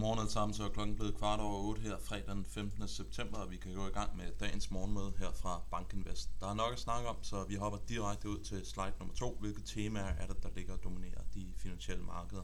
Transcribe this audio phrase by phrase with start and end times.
[0.00, 2.88] Godmorgen alle sammen, så er klokken blevet kvart over 8 her fredag den 15.
[2.88, 6.30] september, og vi kan gå i gang med dagens morgenmøde her fra Bankinvest.
[6.40, 9.36] Der er nok at snakke om, så vi hopper direkte ud til slide nummer 2.
[9.40, 12.42] Hvilke temaer er det, der ligger og dominerer de finansielle markeder?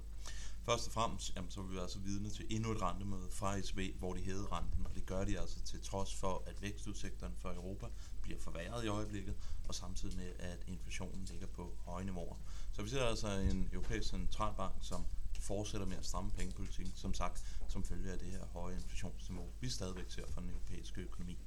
[0.65, 3.99] Først og fremmest, jamen, så vil vi altså vidne til endnu et rentemøde fra ECB,
[3.99, 7.53] hvor de hævede renten, og det gør de altså til trods for, at vækstudsigterne for
[7.53, 7.87] Europa
[8.23, 9.35] bliver forværret i øjeblikket,
[9.69, 12.37] og samtidig med, at inflationen ligger på høje niveauer.
[12.73, 15.07] Så vi ser altså en europæisk centralbank, som
[15.41, 19.69] fortsætter med at stramme pengepolitikken, som sagt, som følge af det her høje inflationsniveau, vi
[19.69, 21.39] stadigvæk ser for den europæiske økonomi.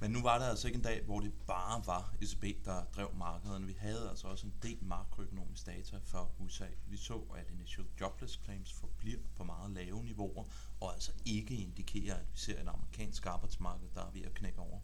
[0.00, 3.14] Men nu var der altså ikke en dag, hvor det bare var ECB, der drev
[3.14, 3.66] markederne.
[3.66, 6.66] Vi havde altså også en del makroøkonomisk data for USA.
[6.86, 10.44] Vi så, at initial jobless claims forbliver på meget lave niveauer,
[10.80, 14.58] og altså ikke indikerer, at vi ser et amerikansk arbejdsmarked, der er ved at knække
[14.58, 14.80] over.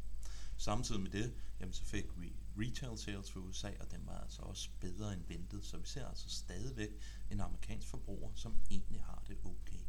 [0.56, 4.42] Samtidig med det, jamen så fik vi retail sales for USA, og den var altså
[4.42, 6.90] også bedre end ventet, så vi ser altså stadigvæk
[7.30, 9.80] en amerikansk forbruger, som egentlig har det okay.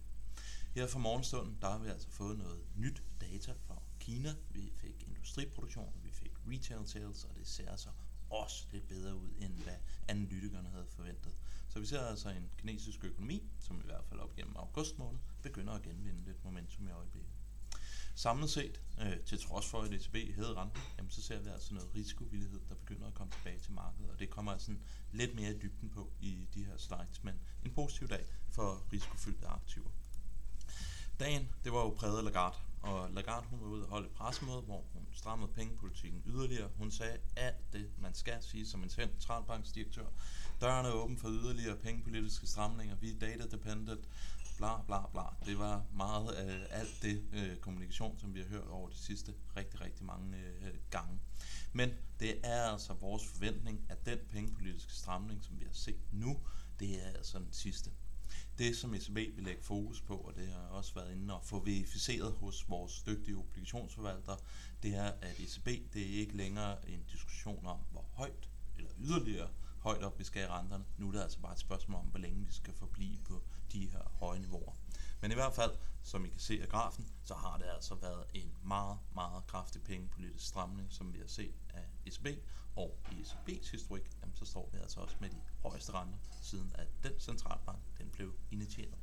[0.75, 4.35] Her fra morgenstunden, der har vi altså fået noget nyt data fra Kina.
[4.49, 7.89] Vi fik industriproduktion, vi fik retail sales, og det ser altså
[8.29, 9.75] også lidt bedre ud, end hvad
[10.07, 11.37] analytikerne havde forventet.
[11.69, 15.19] Så vi ser altså en kinesisk økonomi, som i hvert fald op gennem august måned,
[15.43, 17.40] begynder at genvinde lidt momentum i øjeblikket.
[18.15, 21.73] Samlet set, øh, til trods for at ECB hedder renten, jamen, så ser vi altså
[21.73, 24.71] noget risikovillighed, der begynder at komme tilbage til markedet, og det kommer altså
[25.11, 29.47] lidt mere i dybden på i de her slides, men en positiv dag for risikofyldte
[29.47, 29.89] aktiver.
[31.19, 34.13] Dagen, det var jo præget af Lagarde, og Lagarde hun var ude og holde et
[34.13, 36.69] pressemøde, hvor hun strammede pengepolitikken yderligere.
[36.77, 40.05] Hun sagde alt det, man skal sige som en centralbanksdirektør.
[40.61, 42.95] Døren er åben for yderligere pengepolitiske stramninger.
[42.95, 44.09] Vi er data dependent
[44.61, 45.23] bla bla bla.
[45.45, 49.33] Det var meget af alt det øh, kommunikation, som vi har hørt over de sidste
[49.57, 51.19] rigtig, rigtig mange øh, gange.
[51.73, 56.39] Men det er altså vores forventning, at den pengepolitiske stramning, som vi har set nu,
[56.79, 57.91] det er altså den sidste.
[58.57, 61.63] Det, som ECB vil lægge fokus på, og det har også været inde og få
[61.65, 64.37] verificeret hos vores dygtige obligationsforvaltere,
[64.83, 69.49] det er, at ECB det er ikke længere en diskussion om, hvor højt eller yderligere
[69.79, 70.83] højt op vi skal i renterne.
[70.97, 73.43] Nu er det altså bare et spørgsmål om, hvor længe vi skal forblive på
[73.73, 74.73] de her høje niveauer.
[75.21, 75.71] Men i hvert fald,
[76.03, 79.83] som I kan se af grafen, så har det altså været en meget, meget kraftig
[79.83, 82.27] pengepolitisk stramning, som vi har set af ECB.
[82.75, 86.71] Og i ECB's historik, jamen, så står vi altså også med de højeste renter, siden
[86.75, 88.97] at den centralbank den blev initieret.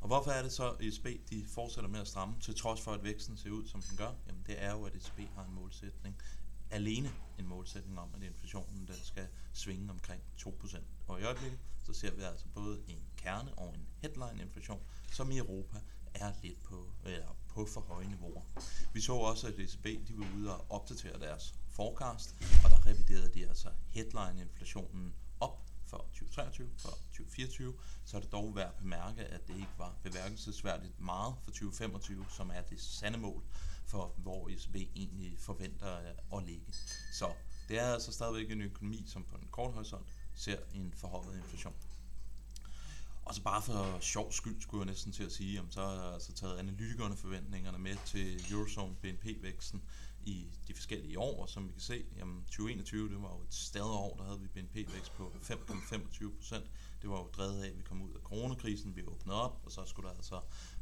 [0.00, 2.92] Og hvorfor er det så, at ECB de fortsætter med at stramme, til trods for
[2.92, 4.12] at væksten ser ud, som den gør?
[4.26, 6.16] Jamen det er jo, at ECB har en målsætning,
[6.72, 10.78] alene en målsætning om, at inflationen den skal svinge omkring 2%.
[11.06, 14.80] Og i øjeblikket, så ser vi altså både en kerne og en headline-inflation,
[15.12, 15.78] som i Europa
[16.14, 18.42] er lidt på, eller på for høje niveauer.
[18.92, 22.34] Vi så også, at ECB de var ude og opdatere deres forecast,
[22.64, 25.14] og der reviderede de altså headline-inflationen
[25.92, 29.94] for 2023, for 2024, så er det dog værd at bemærke, at det ikke var
[30.02, 33.42] beværkelsesværdigt meget for 2025, som er det sande mål
[33.86, 36.66] for, hvor ECB egentlig forventer øh, at ligge.
[37.12, 37.32] Så
[37.68, 41.74] det er altså stadigvæk en økonomi, som på en kort horisont ser en forhøjet inflation.
[43.24, 45.92] Og så bare for sjov skyld, skulle jeg næsten til at sige, om så har
[45.92, 49.82] jeg altså taget analytikerne forventningerne med til Eurozone BNP-væksten
[50.24, 53.54] i de forskellige år, og som vi kan se, jamen 2021, det var jo et
[53.54, 56.70] stadig år, der havde vi BNP-vækst på 5,25 procent.
[57.02, 59.72] Det var jo drevet af, at vi kom ud af coronakrisen, vi åbnede op, og
[59.72, 60.40] så skulle der altså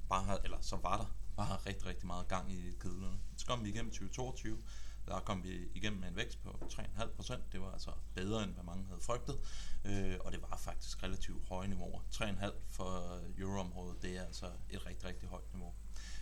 [0.09, 1.07] bare, eller så var der
[1.37, 3.19] bare rigtig, rigtig meget gang i kedlerne.
[3.37, 4.59] Så kom vi igennem 2022,
[5.07, 7.53] der kom vi igennem med en vækst på 3,5 procent.
[7.53, 9.39] Det var altså bedre, end hvad mange havde frygtet.
[9.85, 12.01] Øh, og det var faktisk relativt høje niveauer.
[12.13, 15.75] 3,5 for euroområdet, det er altså et rigtig, rigtig højt niveau.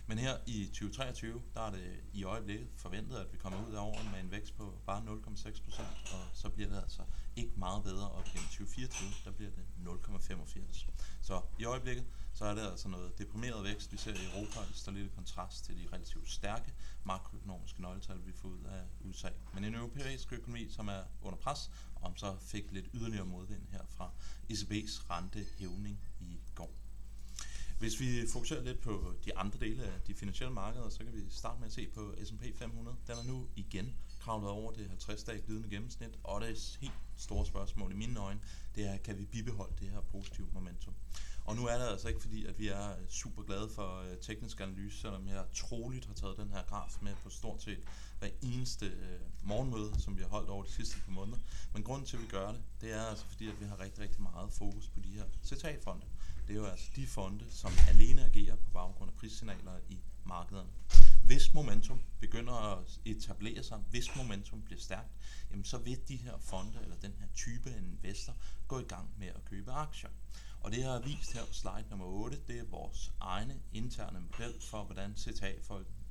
[0.09, 3.81] Men her i 2023, der er det i øjeblikket forventet, at vi kommer ud af
[3.81, 7.01] året med en vækst på bare 0,6 procent, og så bliver det altså
[7.35, 10.87] ikke meget bedre op gennem 2024, der bliver det 0,85.
[11.21, 14.75] Så i øjeblikket, så er det altså noget deprimeret vækst, vi ser i Europa, det
[14.75, 19.29] står lidt i kontrast til de relativt stærke makroøkonomiske nøgletal, vi får ud af USA.
[19.53, 21.71] Men en europæisk økonomi, som er under pres,
[22.01, 24.11] om så fik lidt yderligere modvind her fra
[24.51, 25.99] ECB's rentehævning.
[27.79, 31.21] Hvis vi fokuserer lidt på de andre dele af de finansielle markeder, så kan vi
[31.29, 32.97] starte med at se på S&P 500.
[33.07, 37.91] Den er nu igen kravlet over det 50-dage glidende gennemsnit, og det helt store spørgsmål
[37.91, 38.39] i mine øjne,
[38.75, 40.93] det er, kan vi bibeholde det her positive momentum?
[41.45, 44.59] Og nu er det altså ikke fordi, at vi er super glade for øh, teknisk
[44.59, 47.83] analyse, selvom jeg troligt har taget den her graf med på stort set
[48.19, 51.37] hver eneste øh, morgenmøde, som vi har holdt over de sidste par måneder.
[51.73, 54.03] Men grunden til, at vi gør det, det er altså fordi, at vi har rigtig,
[54.03, 56.05] rigtig meget fokus på de her citatfonde.
[56.49, 60.69] Det er jo altså de fonde, som alene agerer på baggrund af prissignaler i markederne.
[61.23, 65.09] Hvis momentum begynder at etablere sig, hvis momentum bliver stærkt,
[65.51, 68.35] jamen så vil de her fonde eller den her type investor
[68.67, 70.09] gå i gang med at købe aktier.
[70.61, 74.19] Og det jeg har vist her på slide nummer 8, det er vores egne interne
[74.19, 75.17] model for, hvordan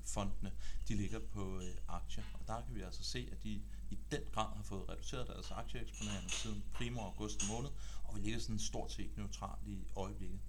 [0.08, 0.52] fondene,
[0.88, 2.24] de ligger på øh, aktier.
[2.34, 5.50] Og der kan vi altså se, at de i den grad har fået reduceret deres
[5.50, 7.70] aktieeksponering siden primo august måned,
[8.04, 10.40] og vi ligger sådan stort set neutralt i øjeblikket.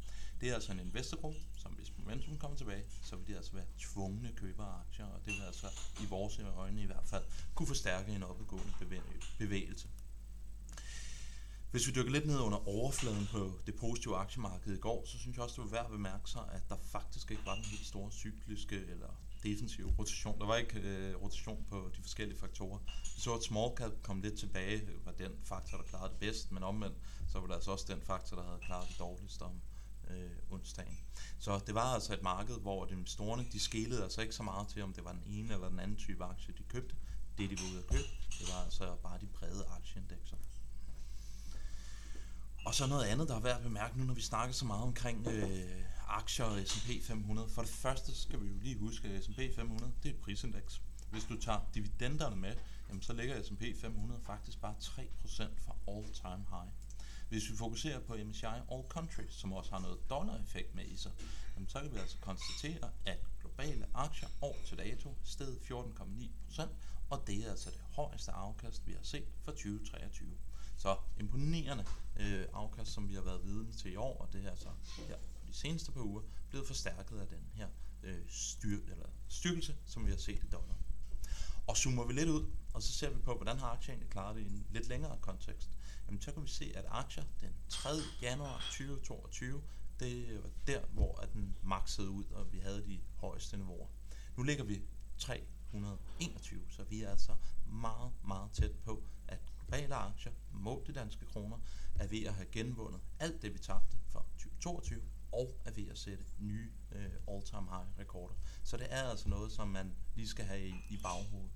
[0.41, 3.65] Det er altså en investorgruppe, som hvis momentum kommer tilbage, så vil de altså være
[3.79, 5.67] tvungne købere af aktier, og det vil altså
[6.03, 7.23] i vores øjne i hvert fald
[7.55, 8.73] kunne forstærke en opadgående
[9.37, 9.87] bevægelse.
[11.71, 15.35] Hvis vi dykker lidt ned under overfladen på det positive aktiemarked i går, så synes
[15.37, 17.85] jeg også, det var værd at bemærke sig, at der faktisk ikke var den helt
[17.85, 20.39] store cykliske eller defensiv rotation.
[20.39, 22.79] Der var ikke øh, rotation på de forskellige faktorer.
[23.15, 26.51] Vi så, at small cap kom lidt tilbage, var den faktor, der klarede det bedst,
[26.51, 26.97] men omvendt,
[27.27, 29.61] så var det altså også den faktor, der havde klaret det dårligst om
[30.09, 30.97] øh, onsdagen.
[31.39, 34.67] Så det var altså et marked, hvor de store, de skælede altså ikke så meget
[34.67, 36.95] til, om det var den ene eller den anden type aktie, de købte.
[37.37, 38.09] Det, de var ude at købe,
[38.39, 40.35] det var altså bare de brede aktieindekser.
[42.65, 44.83] Og så noget andet, der er værd at bemærke nu, når vi snakker så meget
[44.83, 47.49] omkring øh, aktier og S&P 500.
[47.49, 50.81] For det første skal vi jo lige huske, at S&P 500 det er et prisindeks.
[51.11, 52.55] Hvis du tager dividenderne med,
[52.89, 55.03] jamen så ligger S&P 500 faktisk bare 3%
[55.65, 56.69] fra all time high.
[57.29, 61.11] Hvis vi fokuserer på MSCI All Countries, som også har noget dollar-effekt med i sig,
[61.55, 66.67] jamen så kan vi altså konstatere, at globale aktier år til dato steg 14,9%,
[67.09, 70.37] og det er altså det højeste afkast, vi har set for 2023.
[70.77, 71.85] Så imponerende
[72.19, 74.69] øh, afkast, som vi har været vidne til i år, og det er altså
[75.07, 75.15] her
[75.49, 77.67] de seneste par uger blevet forstærket af den her
[78.03, 80.75] øh, styr, eller styrkelse, som vi har set i dollar.
[81.67, 84.35] Og zoomer vi lidt ud, og så ser vi på, hvordan har aktier egentlig klaret
[84.35, 85.69] det i en lidt længere kontekst,
[86.07, 87.89] jamen så kan vi se, at aktier den 3.
[88.21, 89.61] januar 2022,
[89.99, 93.87] det var der, hvor at den maksede ud, og vi havde de højeste niveauer.
[94.37, 94.81] Nu ligger vi
[95.17, 97.35] 321, så vi er altså
[97.65, 101.57] meget, meget tæt på, at globale aktier, målt i danske kroner,
[101.95, 105.97] er ved at have genvundet alt det, vi tabte fra 2022, og er ved at
[105.97, 108.35] sætte nye øh, all-time high rekorder.
[108.63, 111.51] Så det er altså noget, som man lige skal have i, i baghovedet.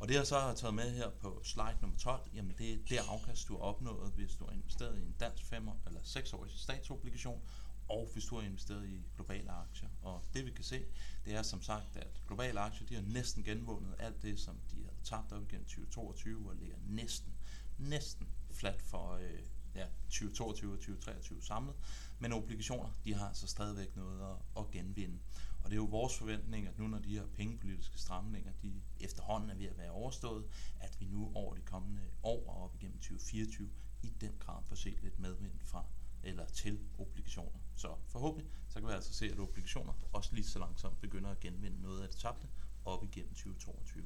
[0.00, 2.76] Og det jeg så har taget med her på slide nummer 12, jamen det er
[2.88, 6.50] det afkast, du har opnået, hvis du har investeret i en dansk 5 eller 6-årig
[6.50, 7.42] statsobligation,
[7.88, 9.88] og hvis du har investeret i globale aktier.
[10.02, 10.84] Og det vi kan se,
[11.24, 14.76] det er som sagt, at globale aktier de har næsten genvundet alt det, som de
[14.76, 17.34] havde tabt op igennem 2022, og ligger næsten,
[17.78, 19.40] næsten flat for øh,
[19.74, 21.74] ja, 2022 og 2023 samlet.
[22.18, 25.18] Men obligationer, de har altså stadigvæk noget at, at genvinde.
[25.60, 29.50] Og det er jo vores forventning, at nu når de her pengepolitiske stramninger, de efterhånden
[29.50, 30.44] er ved at være overstået,
[30.80, 33.70] at vi nu over de kommende år og op igennem 2024
[34.02, 35.84] i den grad får set lidt medvind fra
[36.22, 37.58] eller til obligationer.
[37.76, 41.40] Så forhåbentlig så kan vi altså se, at obligationer også lige så langsomt begynder at
[41.40, 42.48] genvinde noget af det tabte
[42.84, 44.04] op igennem 2022.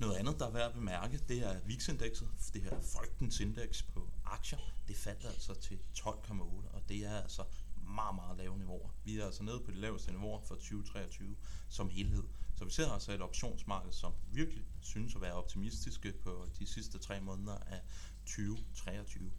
[0.00, 4.10] Noget andet, der er værd at bemærke, det er VIX-indekset, det her folkens indeks på
[4.24, 4.58] aktier.
[4.88, 6.42] Det faldt altså til 12,8,
[6.74, 7.44] og det er altså
[7.86, 8.90] meget, meget lave niveauer.
[9.04, 11.36] Vi er altså nede på de laveste niveauer for 2023
[11.68, 12.24] som helhed.
[12.56, 16.98] Så vi ser altså et optionsmarked, som virkelig synes at være optimistiske på de sidste
[16.98, 17.80] tre måneder af
[18.26, 19.32] 2023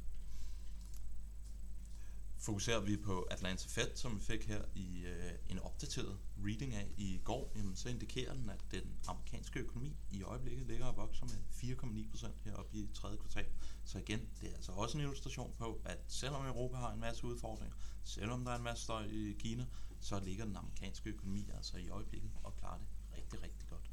[2.42, 6.88] fokuserer vi på Atlanta Fed, som vi fik her i øh, en opdateret reading af
[6.98, 11.26] i går, jamen, så indikerer den, at den amerikanske økonomi i øjeblikket ligger og vokser
[11.26, 13.46] med 4,9% heroppe i tredje kvartal.
[13.86, 17.26] Så igen, det er altså også en illustration på, at selvom Europa har en masse
[17.26, 19.66] udfordringer, selvom der er en masse støj i Kina,
[20.00, 22.88] så ligger den amerikanske økonomi altså i øjeblikket og klarer det
[23.18, 23.92] rigtig, rigtig godt.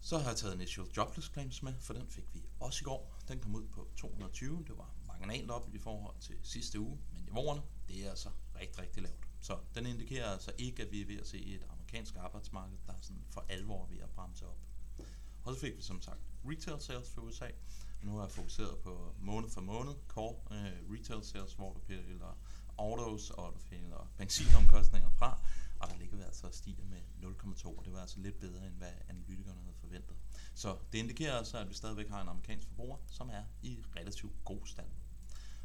[0.00, 3.18] Så har jeg taget Initial Jobless Claims med, for den fik vi også i går.
[3.28, 4.94] Den kom ud på 220, det var
[5.26, 8.28] marginalt op i forhold til sidste uge, men niveauerne, det er altså
[8.60, 9.28] rigtig, rigtig lavt.
[9.40, 12.92] Så den indikerer altså ikke, at vi er ved at se et amerikansk arbejdsmarked, der
[12.92, 14.58] er sådan for alvor ved at bremse op.
[15.44, 17.50] Og så fik vi som sagt retail sales for USA.
[18.02, 22.38] Nu har jeg fokuseret på måned for måned, core øh, retail sales, hvor du piller
[22.78, 25.38] autos og du finder benzinomkostninger fra,
[25.80, 28.66] og der ligger vi altså og stiger med 0,2, og det var altså lidt bedre,
[28.66, 30.16] end hvad analytikerne havde forventet.
[30.54, 34.44] Så det indikerer altså, at vi stadigvæk har en amerikansk forbruger, som er i relativt
[34.44, 34.88] god stand.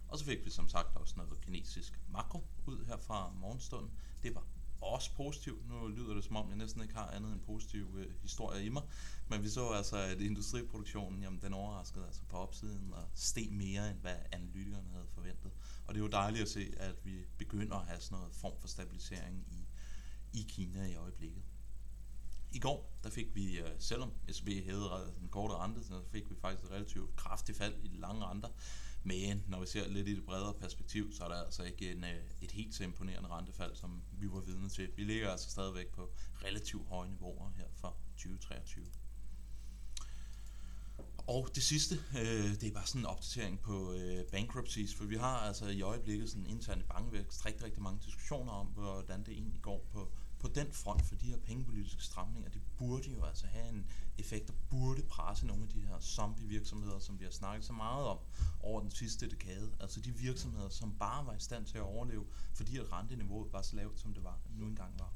[0.08, 3.92] Og så fik vi som sagt også noget kinesisk makro ud her fra morgenstunden.
[4.24, 4.44] Det var
[4.82, 5.68] også positivt.
[5.70, 8.70] Nu lyder det som om, jeg næsten ikke har andet end positive øh, historier i
[8.70, 8.84] mig.
[9.28, 13.90] Men vi så altså, at industriproduktionen, jamen, den overraskede altså på opsiden og steg mere,
[13.90, 15.52] end hvad analytikerne havde forventet.
[15.88, 18.54] Og det er jo dejligt at se, at vi begynder at have sådan noget form
[18.60, 19.68] for stabilisering i,
[20.40, 21.44] i Kina i øjeblikket.
[22.52, 26.36] I går, der fik vi, øh, selvom SB hævede den korte rente, så fik vi
[26.36, 28.50] faktisk et relativt kraftigt fald i de lange renter.
[29.08, 32.04] Men når vi ser lidt i det bredere perspektiv, så er der altså ikke en,
[32.04, 34.90] øh, et helt så imponerende rentefald, som vi var vidne til.
[34.96, 36.10] Vi ligger altså stadigvæk på
[36.44, 38.86] relativt høje niveauer her for 2023.
[41.18, 45.16] Og det sidste, øh, det er bare sådan en opdatering på øh, bankruptcies, for vi
[45.16, 49.34] har altså i øjeblikket sådan internt i bankvækst rigtig, rigtig mange diskussioner om, hvordan det
[49.34, 53.48] egentlig går på, på den front, for de her pengepolitiske stramninger, det burde jo altså
[53.48, 53.86] have en
[54.18, 58.06] effekt, der burde presse nogle af de her zombie-virksomheder, som vi har snakket så meget
[58.06, 58.18] om
[58.60, 59.72] over den sidste dekade.
[59.80, 63.62] Altså de virksomheder, som bare var i stand til at overleve, fordi at renteniveauet var
[63.62, 65.14] så lavt, som det var nu engang var.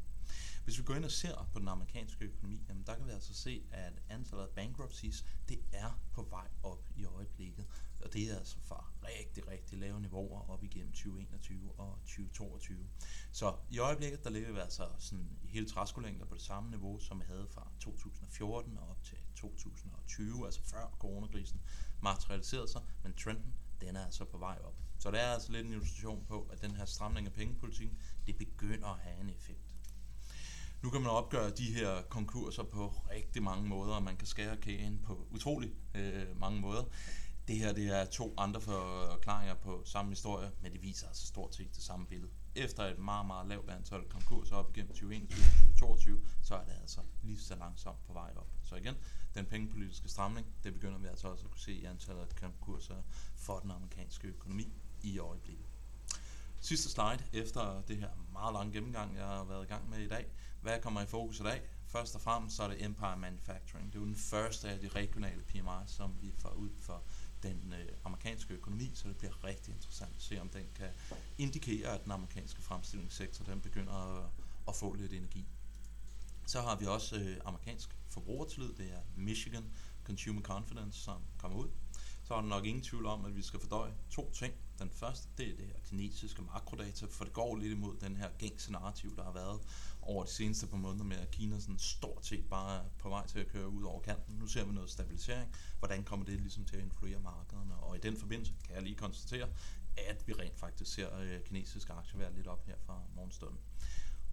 [0.63, 3.33] Hvis vi går ind og ser på den amerikanske økonomi, jamen der kan vi altså
[3.33, 7.65] se, at antallet af bankruptcies, det er på vej op i øjeblikket.
[8.01, 12.87] Og det er altså fra rigtig, rigtig lave niveauer op igennem 2021 og 2022.
[13.31, 17.19] Så i øjeblikket, der ligger vi altså sådan hele træskolængder på det samme niveau, som
[17.19, 21.61] vi havde fra 2014 og op til 2020, altså før coronakrisen
[22.01, 24.75] materialiserede sig, men trenden, den er altså på vej op.
[24.99, 28.37] Så det er altså lidt en illustration på, at den her stramning af pengepolitikken, det
[28.37, 29.70] begynder at have en effekt.
[30.83, 34.57] Nu kan man opgøre de her konkurser på rigtig mange måder, og man kan skære
[34.57, 36.83] kagen på utrolig øh, mange måder.
[37.47, 41.55] Det her det er to andre forklaringer på samme historie, men det viser altså stort
[41.55, 42.31] set det samme billede.
[42.55, 45.45] Efter et meget, meget lavt antal konkurser op igennem 2021
[45.79, 48.47] 2022, så er det altså lige så langsomt på vej op.
[48.63, 48.95] Så igen,
[49.35, 52.95] den pengepolitiske stramning, det begynder vi altså også at kunne se i antallet af konkurser
[53.35, 55.65] for den amerikanske økonomi i øjeblikket.
[56.59, 60.07] Sidste slide efter det her meget lange gennemgang, jeg har været i gang med i
[60.07, 60.25] dag.
[60.61, 61.61] Hvad kommer i fokus i dag?
[61.87, 63.87] Først og fremmest så er det Empire Manufacturing.
[63.87, 67.03] Det er jo den første af de regionale PMI, som vi får ud for
[67.43, 70.89] den øh, amerikanske økonomi, så det bliver rigtig interessant at se, om den kan
[71.37, 74.29] indikere, at den amerikanske fremstillingssektor den begynder at,
[74.67, 75.45] at få lidt energi.
[76.47, 79.63] Så har vi også øh, amerikansk forbrugertillid, det er Michigan
[80.03, 81.69] Consumer Confidence, som kommer ud.
[82.31, 84.53] Så er der nok ingen tvivl om, at vi skal fordøje to ting.
[84.79, 88.29] Den første, det er det her kinesiske makrodata, for det går lidt imod den her
[88.37, 89.61] gængse narrativ, der har været
[90.01, 93.27] over de seneste par måneder med, at Kina sådan stort set bare er på vej
[93.27, 94.35] til at køre ud over kanten.
[94.35, 95.55] Nu ser vi noget stabilisering.
[95.79, 97.75] Hvordan kommer det ligesom til at influere markederne?
[97.75, 99.47] Og i den forbindelse kan jeg lige konstatere,
[99.97, 103.59] at vi rent faktisk ser øh, kinesiske aktier være lidt op her fra morgenstunden.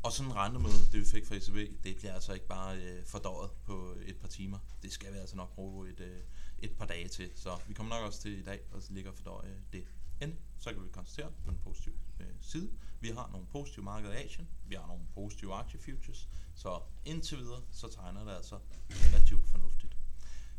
[0.02, 3.04] Og sådan en rentemøde, det vi fik fra ECB, det bliver altså ikke bare øh,
[3.04, 4.58] fordøjet på et par timer.
[4.82, 6.20] Det skal vi altså nok bruge et, øh,
[6.58, 7.30] et par dage til.
[7.34, 9.84] Så vi kommer nok også til i dag at ligge og fordøje det.
[10.20, 12.70] Endelig, så kan vi konstatere på den positive øh, side.
[13.00, 17.62] Vi har nogle positive markeder i Asien, vi har nogle positive aktiefutures, så indtil videre,
[17.70, 18.58] så tegner det altså
[18.90, 19.96] relativt fornuftigt.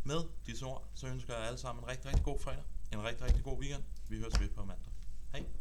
[0.03, 3.25] Med disse ord, så ønsker jeg alle sammen en rigtig, rigtig god fredag, en rigtig,
[3.25, 3.84] rigtig god weekend.
[4.10, 4.93] Vi høres ved på mandag.
[5.31, 5.59] Hej!